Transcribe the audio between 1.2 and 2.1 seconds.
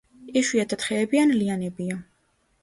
ან ლიანებია.